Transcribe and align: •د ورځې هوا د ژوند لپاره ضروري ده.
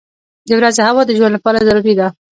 •د 0.47 0.49
ورځې 0.59 0.81
هوا 0.87 1.01
د 1.05 1.11
ژوند 1.17 1.35
لپاره 1.37 1.65
ضروري 1.67 1.93
ده. 1.99 2.07